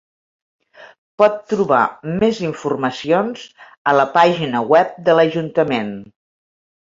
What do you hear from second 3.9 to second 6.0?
a la pàgina web de l'Ajuntament.